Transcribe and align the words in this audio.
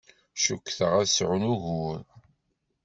Cukkteɣ 0.43 0.91
ad 1.01 1.07
sɛun 1.09 1.49
ugur. 1.53 2.01